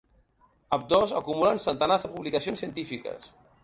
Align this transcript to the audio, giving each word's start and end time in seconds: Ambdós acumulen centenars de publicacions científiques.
Ambdós 0.77 1.13
acumulen 1.21 1.63
centenars 1.69 2.09
de 2.09 2.13
publicacions 2.19 2.67
científiques. 2.67 3.35